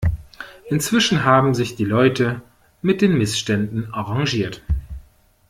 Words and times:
Inzwischen 0.69 1.25
haben 1.25 1.53
sich 1.53 1.75
die 1.75 1.85
Leute 1.85 2.41
mit 2.81 3.01
den 3.01 3.19
Missständen 3.19 3.93
arrangiert. 3.93 4.63